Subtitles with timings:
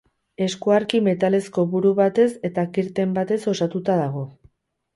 [0.45, 4.29] Eskuarki metalezko buru batez eta kirten batez osatua dago.